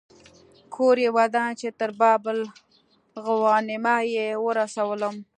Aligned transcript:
کور 0.75 0.95
یې 1.03 1.09
ودان 1.17 1.49
چې 1.59 1.67
تر 1.79 1.91
باب 1.99 2.21
الغوانمه 2.33 3.95
یې 4.13 4.27
ورسولم. 4.45 5.15